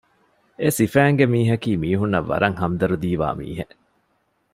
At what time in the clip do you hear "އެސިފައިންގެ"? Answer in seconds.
0.61-1.25